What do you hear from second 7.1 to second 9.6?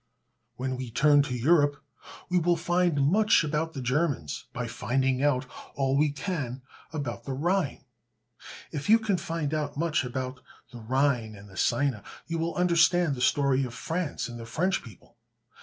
the Rhine. If you can find